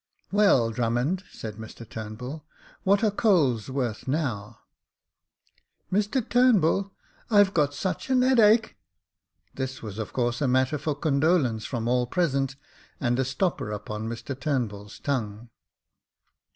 "Well, 0.31 0.71
Drummond," 0.71 1.23
said 1.31 1.57
Mr 1.57 1.87
Turnbull, 1.87 2.43
*' 2.63 2.83
what 2.83 3.03
are 3.03 3.11
coals 3.11 3.69
worth 3.69 4.07
now?"" 4.07 4.61
Mr 5.93 6.27
Turnbull, 6.27 6.91
Pve 7.29 7.53
got 7.53 7.75
such 7.75 8.09
an 8.09 8.21
^eadache." 8.21 8.73
This 9.53 9.83
was 9.83 9.99
of 9.99 10.11
course 10.11 10.41
a 10.41 10.47
matter 10.47 10.77
of 10.77 11.01
condolence 11.01 11.65
from 11.65 11.87
all 11.87 12.07
present, 12.07 12.55
and 12.99 13.19
a 13.19 13.23
stopper 13.23 13.69
upon 13.71 14.09
Mr 14.09 14.33
Turnbull's 14.39 14.97
tongue. 14.97 15.51